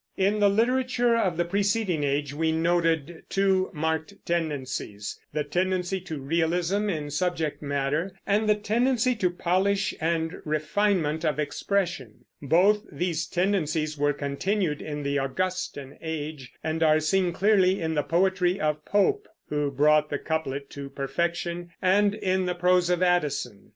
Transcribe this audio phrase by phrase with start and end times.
[0.17, 6.17] In the literature of the preceding age we noted two marked tendencies, the tendency to
[6.19, 12.25] realism in subject matter, and the tendency to polish and refinement of expression.
[12.41, 18.01] Both these tendencies were continued in the Augustan Age, and are seen clearly in the
[18.01, 23.69] poetry of Pope, who brought the couplet to perfection, and in the prose of Addison.